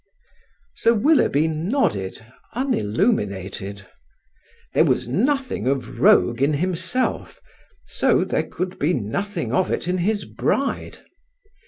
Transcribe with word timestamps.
Sir 0.75 0.95
Willoughby 0.95 1.47
nodded, 1.47 2.25
unilluminated. 2.55 3.85
There 4.73 4.83
was 4.83 5.07
nothing 5.07 5.67
of 5.67 5.99
rogue 5.99 6.41
in 6.41 6.53
himself, 6.53 7.39
so 7.85 8.23
there 8.23 8.47
could 8.49 8.79
be 8.79 8.95
nothing 8.95 9.53
of 9.53 9.69
it 9.69 9.87
in 9.87 9.99
his 9.99 10.25
bride. 10.25 11.03